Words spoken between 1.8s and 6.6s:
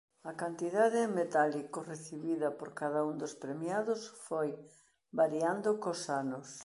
recibida por cada un dos premiados foi variando cós anos.